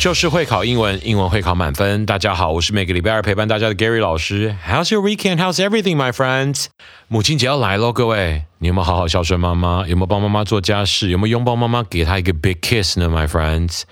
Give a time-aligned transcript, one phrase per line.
[0.00, 2.06] 就是会考英文，英文会考满分。
[2.06, 4.56] 大家好，我是每个礼拜二陪伴大家的 Gary 老师。
[4.66, 5.36] How's your weekend?
[5.36, 6.68] How's everything, my friends?
[7.08, 9.86] 母亲节要来喽，各位，你有没有好好孝顺妈妈？
[9.86, 11.10] 有没有帮妈妈做家事？
[11.10, 13.82] 有没有拥抱妈妈，给她一个 big kiss 呢，my friends？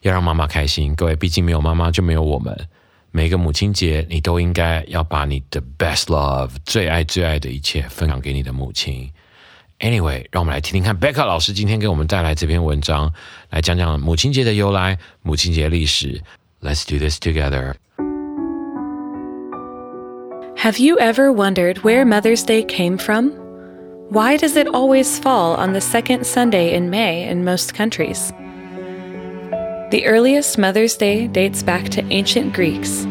[0.00, 2.52] 要让妈妈开心，各位，毕竟没有妈妈就没有我们。
[3.12, 9.08] 每个母亲节，你都应该要把你的 best love 最爱最爱的一切分享给你的母亲。
[9.83, 13.13] Anyway，让我们来听听看 Becca 老师今天给我们带来这篇文章，
[13.49, 16.21] 来讲讲母亲节的由来、母亲节历史。
[16.61, 17.75] Let's do this together.
[20.57, 23.31] Have you ever wondered where Mother's Day came from?
[24.11, 28.33] Why does it always fall on the second Sunday in May in most countries?
[29.91, 33.07] The earliest Mother's Day dates back to ancient Greeks.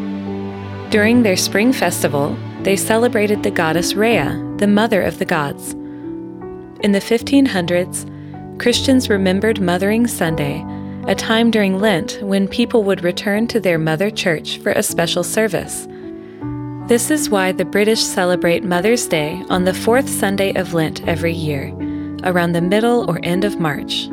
[0.91, 5.75] During their spring festival, they celebrated the goddess Rhea, the mother of the gods.
[6.84, 10.66] In the 1500s, Christians remembered Mothering Sunday,
[11.08, 15.24] a time during Lent when people would return to their mother church for a special
[15.24, 15.88] service.
[16.90, 21.32] This is why the British celebrate Mother's Day on the fourth Sunday of Lent every
[21.32, 21.74] year,
[22.26, 24.10] around the middle or end of March.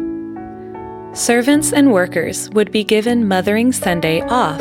[1.13, 4.61] Servants and workers would be given Mothering Sunday off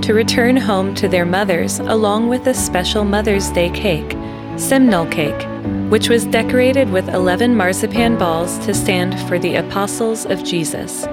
[0.00, 4.16] to return home to their mothers along with a special Mother's Day cake,
[4.56, 5.46] Simnel cake,
[5.90, 11.04] which was decorated with 11 marzipan balls to stand for the apostles of Jesus,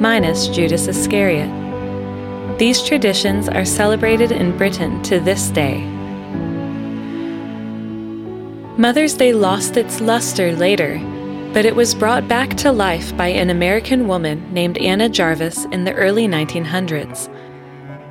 [0.00, 1.48] minus Judas Iscariot.
[2.58, 5.82] These traditions are celebrated in Britain to this day.
[8.76, 10.98] Mother's Day lost its luster later,
[11.54, 15.84] but it was brought back to life by an American woman named Anna Jarvis in
[15.84, 17.34] the early 1900s.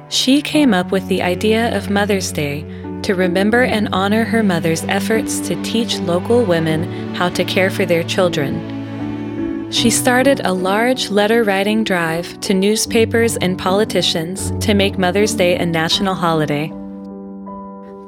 [0.09, 2.63] She came up with the idea of Mother's Day
[3.03, 7.85] to remember and honor her mother's efforts to teach local women how to care for
[7.85, 9.71] their children.
[9.71, 15.57] She started a large letter writing drive to newspapers and politicians to make Mother's Day
[15.57, 16.67] a national holiday.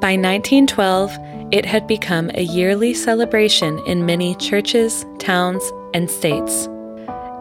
[0.00, 1.12] By 1912,
[1.52, 5.62] it had become a yearly celebration in many churches, towns,
[5.92, 6.66] and states.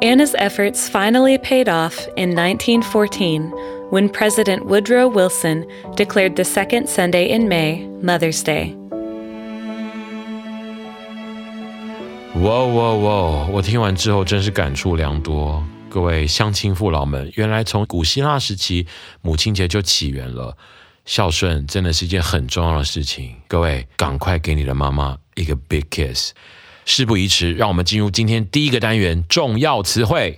[0.02, 3.54] Anna's efforts finally paid off in 1914
[3.92, 8.76] when President Woodrow Wilson declared the second Sunday in May Mother's Day.
[12.42, 13.48] 哇哇哇！
[13.52, 15.64] 我听完之后真是感触良多。
[15.90, 18.86] 各位乡亲父老们，原来从古希腊时期，
[19.22, 20.56] 母亲节就起源了。
[21.06, 23.36] 孝顺真的是一件很重要的事情。
[23.48, 26.32] 各位，赶快给你的妈妈一个 big kiss。
[26.86, 30.38] 事不宜迟，让我们进入今天第一个单元——重要词汇。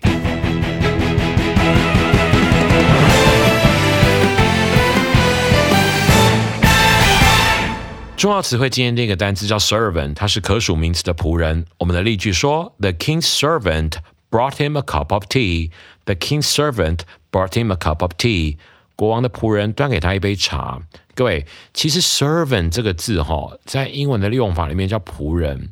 [8.22, 11.66] 重要词汇今天这个单词叫 servant，它是可数名词的仆人。
[11.80, 13.94] 我们的例句说：The king's servant
[14.30, 15.72] brought him a cup of tea.
[16.06, 17.00] The king's servant
[17.32, 18.58] brought him a cup of tea.
[18.96, 20.84] 国王的仆人端给他一杯茶。
[21.16, 25.70] 各位，其实 servant 这个字哈，在英文的用法里面叫仆人，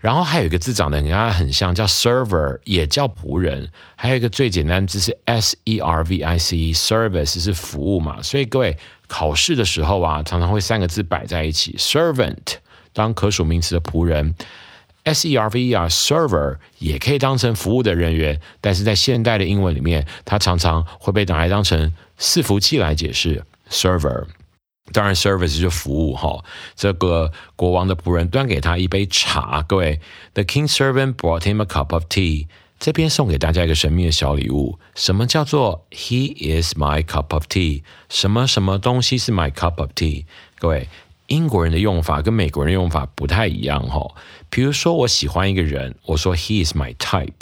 [0.00, 3.70] 然后还有一个字长得跟它很像，叫 server，也叫仆人。
[3.94, 8.20] 还有一个最简单的字是 s e r v i c，service 是服务嘛。
[8.20, 12.56] 所以各位考试的时候啊，常常会三个字摆在一起，servant
[12.92, 14.34] 当可数名词的仆人。
[15.04, 24.24] S E R V E R server 也可以当成服务的人员，但是在现代的英文里面，它常常会被拿来当成伺服器来解释 server。
[24.92, 26.44] 当然，service 就服务哈。
[26.74, 30.00] 这个国王的仆人端给他一杯茶，各位
[30.34, 32.46] ，The king's servant brought him a cup of tea。
[32.78, 37.82] 这边送给大家一个神秘的小礼物，什么叫做 He is my cup of tea？
[38.08, 40.24] 什么什么东西是 my cup of tea？
[40.58, 40.88] 各位。
[41.28, 44.14] 英国人的用法跟美国人用法不太一样哈。
[44.48, 47.32] 比如说，我喜欢一个人，我说 He is my type。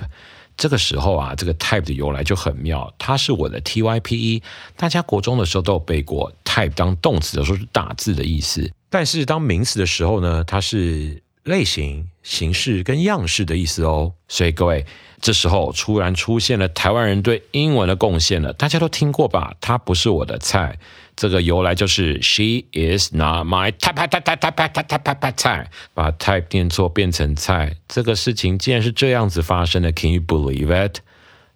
[0.57, 4.43] 这个时候啊，这个 type 的由来就很妙，它是我的 T Y P E。
[4.75, 14.13] 大家国中的时候都有背过，type 当动词的时候是打字的意思，但是当名词的时候呢，它是类型、形式跟样式的意思哦。
[14.27, 14.85] 所以各位，
[15.21, 19.55] 这时候突然出现了台湾人对英文的贡献了，大家都听过吧？
[19.61, 20.79] 它不是我的菜。
[21.17, 30.89] 这个由来就是 She is not my type type type type type type type，把 type 念错变成菜，这个事情竟然是这样子发生的，Can you believe
[30.89, 30.99] it？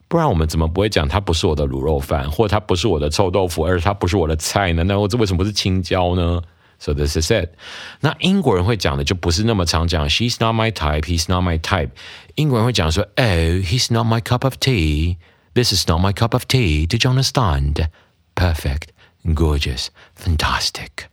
[0.06, 4.84] 不然我们怎么不会讲它不是我的卤肉饭，或它不是我的臭豆腐，而是它不是我的菜呢？
[4.84, 6.41] 那我这为什么不是青椒呢
[6.80, 7.50] ？So this is it。
[8.01, 11.91] 那英国人会讲的就不是那么常讲，She's not my type，He's not my type。
[12.35, 15.18] 英国人会讲说，Oh, he's not my cup of tea.
[15.53, 16.88] This is not my cup of tea.
[16.88, 17.88] Did you understand?
[18.35, 18.88] Perfect.
[19.24, 21.07] Gorgeous, fantastic。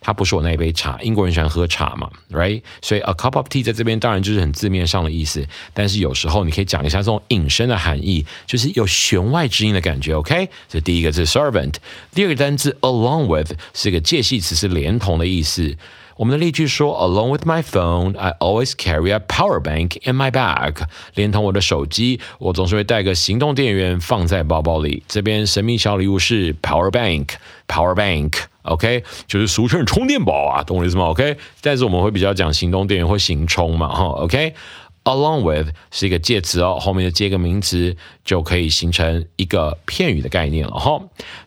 [0.00, 0.98] 它不是我那一杯茶。
[1.02, 2.62] 英国人喜欢喝茶嘛，right？
[2.82, 10.14] 所以 a cup of tea 在这边当然就是很字面上的意思，但是有时候你可以讲一下这种引申的含义，就是有弦外之音的感觉。
[10.14, 10.48] OK？
[10.68, 11.74] 这第一个是 servant，
[12.14, 15.76] 第二个单字 along with 是个介系词，是连同的意思。
[16.16, 20.74] 我们的例句说，Along with my phone, I always carry a power bank in my bag。
[21.14, 25.02] 连同我的手机，我总是会带个行动电源放在包包里。
[25.08, 31.05] 这边神秘小礼物是 power bank，power bank bank，OK，就是俗称充电宝啊，懂我意思吗？
[31.05, 40.99] OK，但是我们会比较讲行动电源或行充嘛，哈，OK。Along with 是一个介词哦，后面的接个名词就可以形成一个片语的概念了哈。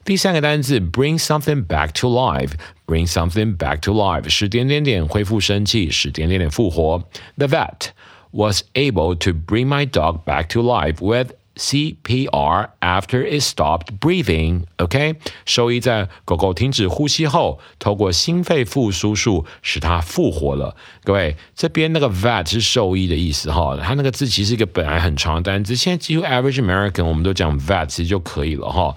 [0.05, 7.03] 第三个单词 bring something back to life，bring something back to life 使点点点恢复生气，使点点点复活。
[7.37, 7.89] The vet
[8.31, 14.63] was able to bring my dog back to life with CPR after it stopped breathing.
[14.77, 20.77] OK，兽医在狗狗停止呼吸后，透过心肺复苏术使它复活了。
[21.03, 28.95] 各位，这边那个 vet 是兽医的意思哈，它那个字其实一个本来很长的单词，现在几乎 average American 我们都讲 vet 其实就可以了哈。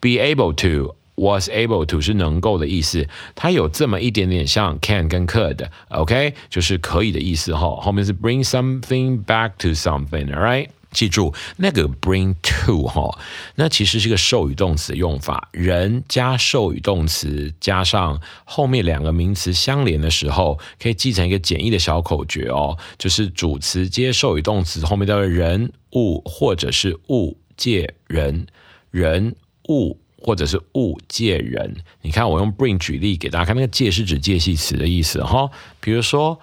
[0.00, 7.76] Be able to was able to 是能够的意思，它有这么一点点像 can 跟 could，OK，就是可以的意思哈。
[7.76, 10.68] 后面是 bring something back to something，all right。
[10.93, 13.19] 记住那个 bring to 哈，
[13.55, 28.45] 那其实是个授予动词的用法，人加授予动词加上后面两个名词相连的时候，可以记成一个简易的小口诀哦，就是主词接授予动词，后面都是人物或者是物借人，
[28.91, 29.35] 人
[29.69, 31.75] 物或者是物借人。
[32.03, 35.49] 你看我用 bring 举例给大家看，那个借是指介系词的意思哈，
[35.79, 36.39] 比如说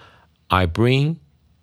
[0.47, 1.15] I bring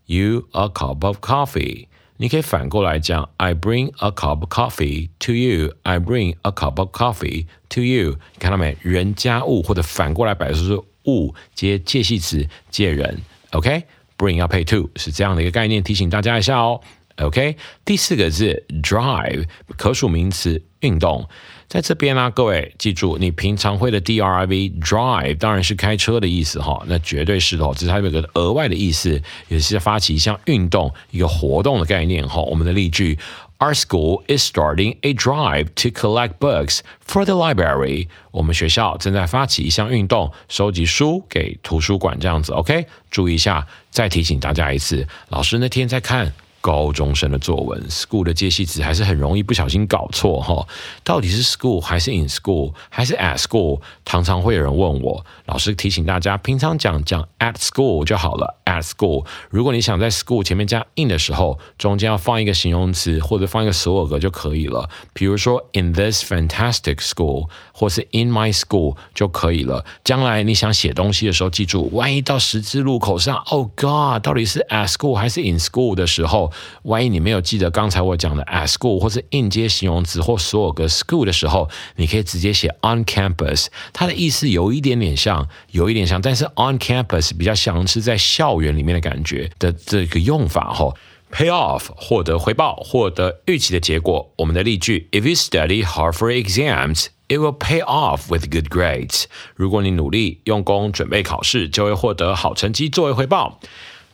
[0.06, 1.87] you a cup of coffee。
[2.20, 5.72] 你可以反过来讲，I bring a cup of coffee to you.
[5.84, 8.16] I bring a cup of coffee to you.
[8.40, 8.76] 看到没？
[8.82, 13.22] 人加物，或者反过来摆出是物接介系词借人。
[13.52, 16.80] OK，bring 要配 to 是这样的一个概念，提醒大家一下哦。
[17.18, 19.44] OK，第四个是 drive，
[19.76, 21.28] 可数名词，运动。
[21.66, 32.40] 在这边呢，各位记住，你平常会的 D R I V drive 当然是开车的意思哈，那绝对是的，只是它有个额外的意思，也是发起一项运动、一个活动的概念哈。
[32.40, 33.18] 我们的例句
[33.58, 38.08] ：Our school is starting a drive to collect books for the library。
[38.30, 42.52] 我们学校正在发起一项运动，收集书给图书馆这样子。
[42.52, 46.32] OK，注意一下，再提醒大家一次，老师那天在看。
[46.68, 50.68] 高中生的作文，school 的介系词还是很容易不小心搞错哈。
[51.02, 53.80] 到底是 school 还是 in school 还是 at school？
[54.04, 58.56] 常常会有人问我，老师提醒大家，平常讲讲 at school 就好了。
[58.66, 64.90] at school，如果你想在 school 前面加 in 的时候，中间要放一个形容词或者放一个所有格就可以了。
[65.14, 69.86] 比如说 in this fantastic school，或是 in my school 就可以了。
[70.04, 76.52] 将来你想写东西的时候，记住，万一到十字路口上，Oh God，到底是 at school 还是 in school 的时候？
[76.82, 90.94] 万一你没有记得刚才我讲的 at school 或是应接形容词或所有个 school 的时候，你可以直接写 on campus，它的意思有一点点像，有一点像，但是 on campus 比较像是在校园里面的感觉的这个用法哈。
[91.30, 94.32] Pay off 获得回报，获得预期的结果。
[94.36, 99.24] 我们的例句：If you study hard for exams, it will pay off with good grades。
[99.54, 103.60] 如果你努力用功准备考试，就会获得好成绩作为回报。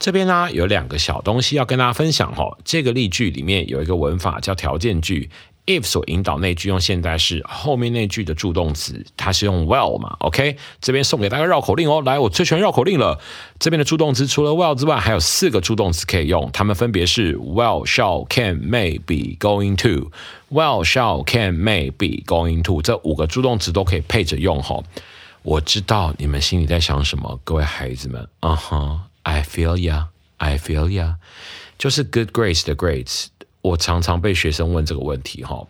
[0.05, 2.59] 这边呢有两个小东西要跟大家分享哈。
[2.63, 5.31] 这个例句里面有一个文法叫条件句
[5.65, 12.03] ，if 所引导那句用现在式，后面那句的助动词它是用 well 嘛？OK，这边送给大家绕口令哦。
[12.05, 13.19] 来，我最喜欢绕口令了。
[13.59, 20.11] 这边的助动词除了 well 之外，还有四个助动词可以用，它们分别是 well、shall、can、may、be、going to。
[20.53, 24.83] well、shall、can、may、be、going to 这五个助动词都可以配着用哈。
[25.41, 29.01] 我知道你们心里在想什么，各位孩子们，嗯哼。
[29.25, 30.07] I feel ya,
[30.39, 31.17] I feel ya，
[31.77, 33.27] 就是 good grades 的 grades。
[33.61, 35.67] 我常常被学生问这个问题哈。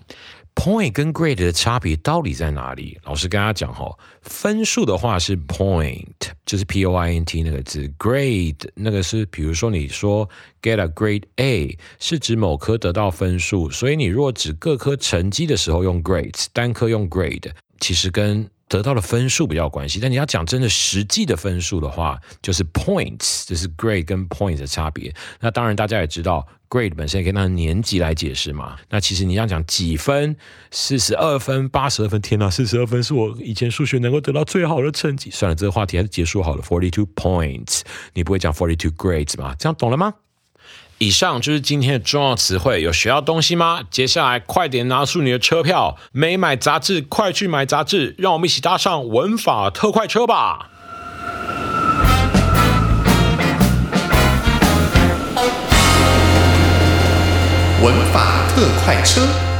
[0.56, 2.96] point 跟 grade 的差别到底在哪里？
[3.02, 3.92] 老师跟大家讲哈，
[4.23, 6.06] 分数的话是 point，
[6.46, 10.28] 就是 p o i n t 那个字，grade 那个是，比如说你说
[10.62, 25.14] get a grade A 是指某科得到分数，所以你若指各科成绩的时候用 grades，单科用 grade，其实跟得到的分数比较关系，但你要讲真的实际的分数的话，就是 points，这是 grade 跟 points 的差别。
[25.38, 28.76] 那当然大家也知道，grade 本身也可以拿年级来解释嘛。
[28.90, 30.36] 那其实你要讲几分，
[30.72, 35.30] 四十二分、八十二分，天哪，四十二分是我以前数学能够得到最好的成绩。
[35.30, 36.62] 算了，这个话题还是结束好了。
[36.62, 37.82] Forty two points，
[38.14, 39.54] 你不会讲 forty two grades 吗？
[39.56, 40.14] 这样懂了吗？
[40.98, 43.80] 以上就是今天的重要词汇，有学到东西吗？
[43.90, 50.70] 接下来快点拿出你的车票，没买杂志快去买杂志，让我们一起搭上文法特快车吧！
[57.82, 59.53] 文法特快车。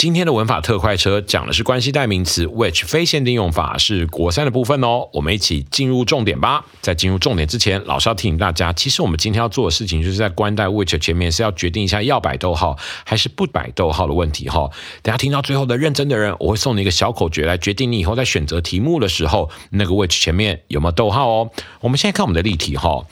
[0.00, 5.06] 今天的文法特快车讲的是关系代名词 which 非限定用法，是国三的部分哦。
[5.12, 6.64] 我们一起进入重点吧。
[6.80, 14.70] 在进入重点之前，老师要提醒大家，其实我们今天要做的事情，就是在关代 which 前面是要决定一下要摆逗号还是不摆逗号的问题哈。
[15.02, 21.50] 等下听到最后的认真的人，我会送你一个小口诀来决定你以后在选择题目的时候，那个 which 前面有没有逗号哦。
[21.82, 23.04] 我们现在看我们的例题哈。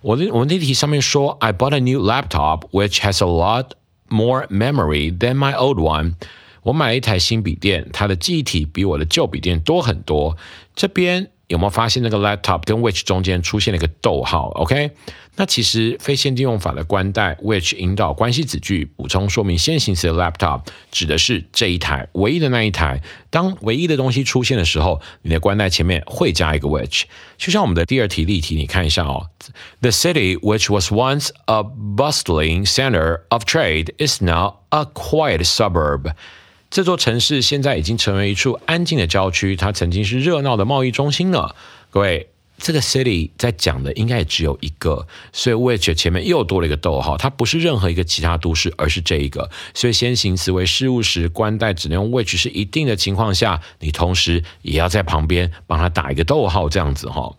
[0.00, 3.72] 我的我们例题上面说，I bought a new laptop which has a lot。
[4.10, 6.14] More memory than my old one。
[6.62, 10.36] 我买了一台新笔电，它的记忆体比我的旧笔电多很多。
[10.74, 14.92] 这边有没有发现那个 laptop 跟 which 中间出现了一个逗号？OK。
[15.36, 23.00] 那其实非限定用法的关代 which 引导关系子句补充说明先行词的 laptop 指的是这一台唯一的那一台。
[23.30, 27.02] 当唯一的东西出现的时候，你的关代前面会加一个 which。
[27.36, 29.28] 就像我们的第二题例题，你看一下哦。
[29.80, 36.12] The city which was once a bustling center of trade is now a quiet suburb。
[36.70, 41.50] 这座城市现在已经成为一处安静的郊区，它曾经是热闹的贸易中心呢。
[41.90, 42.28] 各位。
[42.62, 49.48] 这个 city 在讲的应该也只有一个，所以 which 前面又多了一个逗号，它不是任何一个其他都市，而是这一个。
[49.72, 57.34] 所以先行词为事物时，关代只能用 which 是一定的情况下，你同时也要在旁边帮他打一个逗号，这样子哈。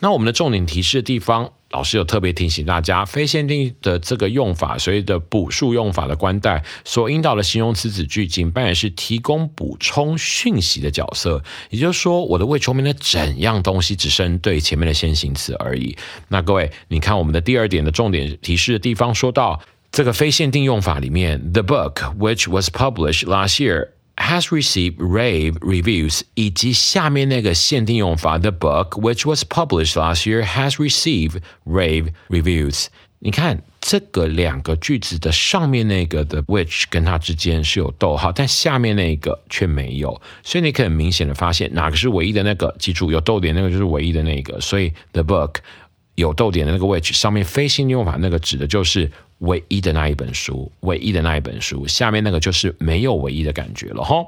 [0.00, 1.52] 那我们的重点提示的地方。
[1.76, 11.44] 老师有特别提醒大家，非限定的这个用法，所谓的补数用法的关代所引导的形容词子句，仅扮演是提供补充讯息的角色。
[11.68, 15.94] 也就是说，我的未后面的怎样东西只针对前面的先行词而已。
[16.28, 19.60] 那各位，你看我们的第二点的重点提示的地方，说到
[19.92, 23.88] 这个非限定用法里面，the book which was published last year。
[24.16, 32.86] Has received rave reviews，以及下面那个限定用法，the book which was published last year has received rave reviews。
[33.18, 42.74] 你看这个两个句子的上面那个的 which 跟它之间是有逗号，但下面那个却没有，所以你可以很明显的发现哪个是唯一的那个。
[42.78, 45.56] 记住有逗点那个就是唯一的那个，所以 the book
[46.14, 54.26] 有逗点的那个 which 上面非限定用法那个指的就是唯一的那一本书，唯一的那一本书，下面那个就是没有唯一的感觉了哈。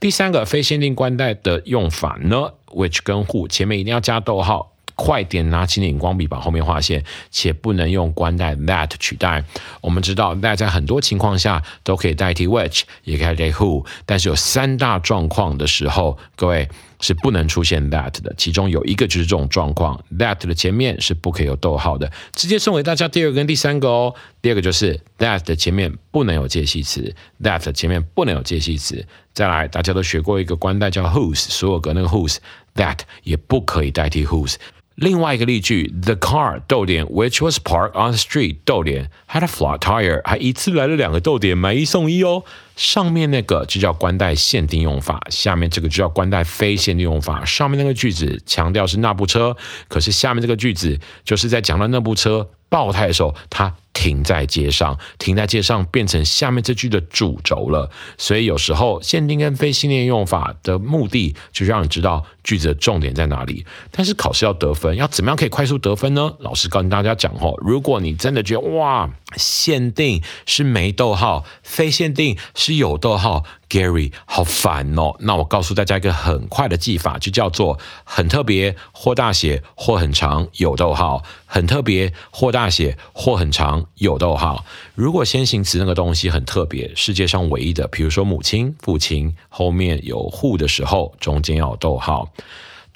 [0.00, 4.72] 第三个非限定关代的用法呢，which 跟 who 前面一定要加逗号。
[5.00, 9.44] 快点拿起荧光笔把后面划线，且不能用关代 that 取代。
[9.80, 16.68] 我们知道 that 在很多情况下都可以代替 which，也可以代替 who，但是有三大状况的时候，各位。
[17.00, 22.10] 是不能出现 that 的，其中有一个就是这种状况，that 的前面是不可以有逗号的。
[22.34, 24.14] 直接送给大家第二个跟第三个哦。
[24.42, 29.04] 第二个就是 that 的前面不能有介系词，that 前面不能有介系词。
[29.32, 34.56] 再来，大家都学过一个关代叫 whose，所有格那个 whose，that 也不可以代替 whose。
[34.98, 42.42] 另外一个例句，The car 逗点 which was parked on the street 逗点 had a flat tire，还一次来了两个逗点，买一送一哦。
[42.74, 47.44] 上面那个就叫关带限定用法，下面这个就叫关带非限定用法。
[47.44, 53.74] 上面那个句子强调是那部车，可是下面这个句子就是在讲到那部车爆胎的时候，它。
[53.94, 57.90] 停在街上，停在街上变成下面这句的主轴了。
[58.16, 63.66] 所以有时候限定跟非限定用法的目的，就是让你知道句子的重点在哪里。
[63.90, 66.32] 但是考试要得分，要怎么样可以快速得分呢？
[66.38, 73.44] 老师跟大家讲哦，如果你真的觉得哇，限定是没逗号，非限定是有逗号。
[73.68, 75.14] Gary，好烦哦！
[75.20, 84.64] 那我告诉大家一个很快的记法，就叫做很特别或大写或很长有逗号，很特别或大写或很长有逗号。
[84.94, 92.32] 如果先行词那个东西很特别，世界上唯一的，比如说母亲、父亲后面有 who 的时候，中间要有逗号。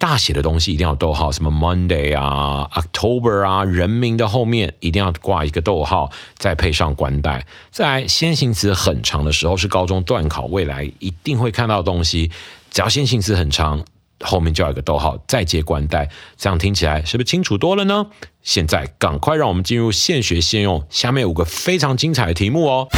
[0.03, 7.47] 大写的东西一定要逗号，什么 Monday 啊、October 啊，人名的后面一定要挂一个逗号，再配上冠带。
[7.71, 12.33] 在先行词很长的时候，是高中段考未来一定会看到的东西。
[12.73, 13.85] 只要先行词很长，
[14.19, 18.07] 后面就要一个逗号，再接冠带，这样听起来是不是清楚多了呢？
[18.43, 22.89] 现在赶快让我们进入现学现用，下面五个非常精彩的题目哦。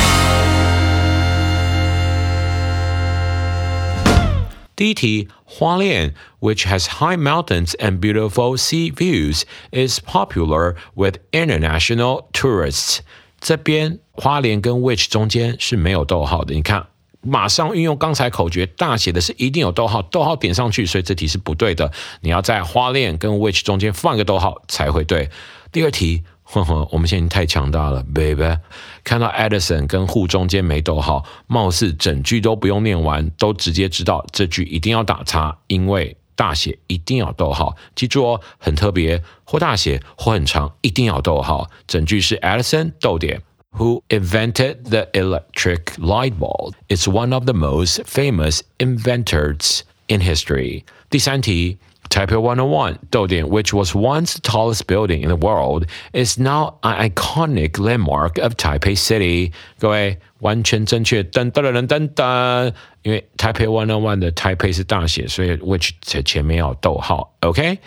[4.76, 13.00] 第一题，花莲，which has high mountains and beautiful sea views, is popular with international tourists。
[13.40, 16.88] 这边花莲跟 which 中间是没有逗号的，你看。
[17.22, 21.92] 马上运用刚才口诀，大写的是一定有逗号，逗号点上去，所以这题是不对的。
[22.22, 25.30] 你要在花链跟 which 中间放一个逗号才会对。
[25.70, 28.58] 第二题， 呵 呵，我们现在太强大了，baby。
[29.04, 37.76] 看到 Edison 跟 who 中间没逗号，貌似整句都不用念完，都直接知道这句一定要打叉，因为大写一定要逗号。
[37.96, 41.70] 记住哦，很特别，或大写或很长，一定要逗号。
[41.88, 43.42] 整句是 Edison 逗点。
[43.78, 46.74] who invented the electric light bulb.
[46.90, 50.84] It's one of the most famous inventors in history.
[51.10, 51.78] 第三题
[52.14, 57.12] Taipei 101, 逗点, which was once the tallest building in the world, is now an
[57.12, 59.52] iconic landmark of Taipei City.
[59.78, 62.74] 各位完全正确，噔噔噔噔噔，
[63.04, 67.32] 因为 Taipei 101的 Taipei 是大写，所以 which 前面要逗号。
[67.42, 67.78] OK，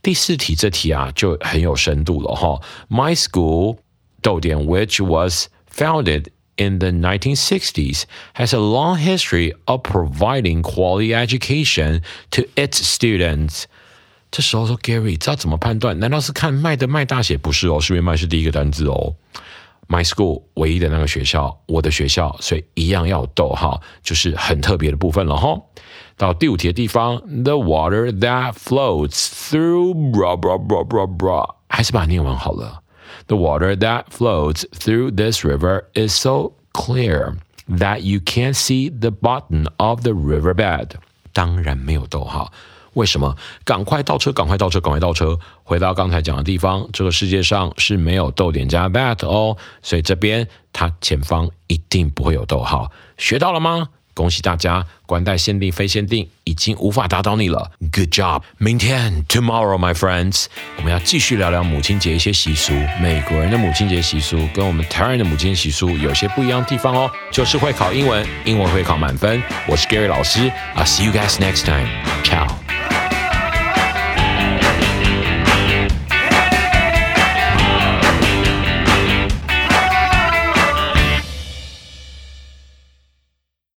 [0.00, 2.60] 第四题这题啊就很有深度了哈。
[2.88, 3.78] My school
[4.22, 6.26] 豆点 which was founded
[6.58, 8.04] in the 1960s,
[8.34, 13.64] has a long history of providing quality education to its students.
[14.30, 15.98] 这时候说 Gary 知道怎么判断？
[15.98, 17.36] 难道是看麦的麦大写？
[17.36, 19.14] 不是哦，是因为麦是第一个单字哦。
[19.86, 25.60] My school 唯一的那个学校，我的学校，所以一样要逗号，就是很特别的部分了哈。
[26.16, 32.82] 到第五题的地方，The water that floats through bra bra bra bra bra，还是把它念完好了。
[33.28, 37.36] the water that flows through this river is so clear
[37.68, 40.90] that you can't see the bottom of the riverbed.
[41.32, 42.52] 当然没有逗号，
[42.92, 43.36] 为什么？
[43.64, 45.38] 赶快倒车，赶快倒车，赶快倒车！
[45.62, 52.92] 回到刚才讲的地方，这个世界上是没有逗点加 that 哦，所以这边它前方一定不会有逗号。
[53.16, 53.88] 学到了吗？
[54.19, 57.71] 恭喜大家，官代限定非限定已经无法打倒你了。
[57.79, 58.41] Good job！
[58.57, 62.73] 明天，tomorrow my friends，我们要继续聊聊母亲节一些习俗。
[63.01, 67.09] 美国人的母亲节习俗跟我们台湾人的母亲节习俗有些不一样的地方哦。
[67.31, 69.41] 就是会考英文，英文会考满分。
[69.65, 71.87] 我是 Gary 老师，I'll see you guys next time.
[72.25, 73.18] Ciao。